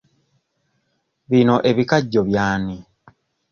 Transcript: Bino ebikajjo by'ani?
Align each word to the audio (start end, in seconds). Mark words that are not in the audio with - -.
Bino 1.29 1.55
ebikajjo 1.69 2.21
by'ani? 2.29 2.75